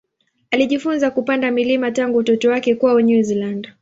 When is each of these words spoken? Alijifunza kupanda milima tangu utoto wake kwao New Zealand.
Alijifunza 0.51 1.11
kupanda 1.11 1.51
milima 1.51 1.91
tangu 1.91 2.17
utoto 2.17 2.49
wake 2.49 2.75
kwao 2.75 3.01
New 3.01 3.21
Zealand. 3.23 3.67